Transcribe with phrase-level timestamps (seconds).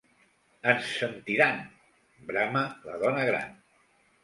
[0.71, 1.61] Ens sentiran
[2.31, 3.57] —brama la dona gran.